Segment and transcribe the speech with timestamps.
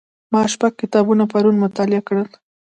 [0.31, 2.27] ما شپږ کتابونه پرون مطالعه کړل.